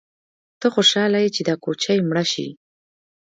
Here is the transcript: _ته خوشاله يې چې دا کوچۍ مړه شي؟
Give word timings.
_ته 0.59 0.67
خوشاله 0.75 1.17
يې 1.23 1.29
چې 1.35 1.41
دا 1.49 1.55
کوچۍ 1.63 1.97
مړه 2.09 2.23
شي؟ 2.31 2.47